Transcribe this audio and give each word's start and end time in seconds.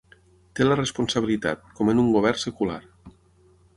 Té 0.59 0.65
la 0.67 0.77
responsabilitat, 0.79 1.69
com 1.81 1.93
en 1.93 2.01
un 2.05 2.11
govern 2.17 2.43
secular. 2.45 2.83